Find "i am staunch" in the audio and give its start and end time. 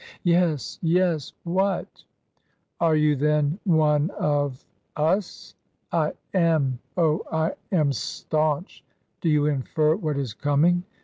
7.31-8.83